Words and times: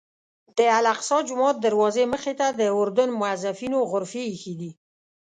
د 0.57 0.59
الاقصی 0.77 1.17
جومات 1.27 1.55
دروازې 1.65 2.03
مخې 2.13 2.33
ته 2.39 2.47
د 2.59 2.61
اردن 2.79 3.09
موظفینو 3.19 3.79
غرفې 3.91 4.21
ایښي 4.29 4.53
دي. 4.61 4.71